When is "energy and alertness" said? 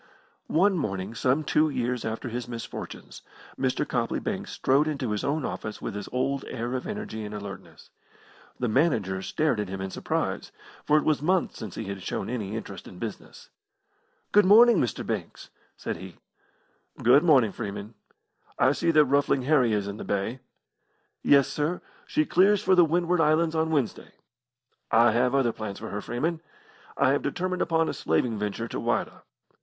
6.87-7.91